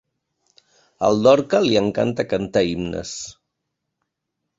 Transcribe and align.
Al 1.09 1.19
Dorca 1.27 1.59
li 1.65 1.77
encanta 1.81 2.25
cantar 2.31 2.65
himnes. 2.69 3.13